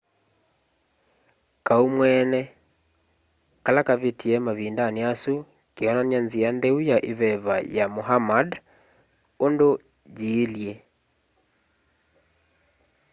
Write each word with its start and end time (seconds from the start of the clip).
kaau 1.67 1.85
mweene 1.95 2.41
kala 3.63 3.81
kavitie 3.87 4.35
mavindani 4.45 5.01
asu 5.11 5.33
keonany'a 5.75 6.19
nzia 6.25 6.49
ntheu 6.55 6.79
ya 6.89 6.97
iveva 7.11 7.55
ya 7.75 7.85
muhammad 7.95 8.47
undu 9.45 9.69
yiilye 10.17 10.73